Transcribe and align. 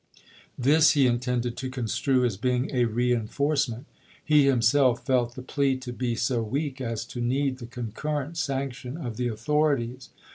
This 0.57 0.93
he 0.93 1.05
intended 1.05 1.55
to 1.57 1.69
construe 1.69 2.25
as 2.25 2.35
being 2.35 2.71
a 2.75 2.85
reenforce 2.85 3.69
ment. 3.69 3.85
He 4.25 4.47
himself 4.47 5.05
felt 5.05 5.35
the 5.35 5.43
plea 5.43 5.77
to 5.77 5.93
be 5.93 6.15
so 6.15 6.41
weak 6.41 6.81
as 6.81 7.05
to 7.05 7.21
need 7.21 7.59
the 7.59 7.67
concurrent 7.67 8.35
sanction 8.35 8.97
of 8.97 9.17
the 9.17 9.27
authorities. 9.27 10.09